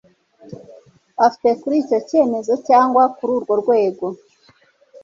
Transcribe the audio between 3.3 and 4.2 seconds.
urwo rwego